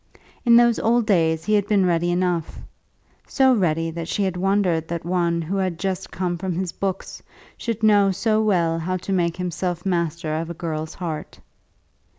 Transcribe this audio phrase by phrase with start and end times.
[0.47, 2.57] In those old days he had been ready enough,
[3.27, 7.21] so ready, that she had wondered that one who had just come from his books
[7.55, 11.39] should know so well how to make himself master of a girl's heart.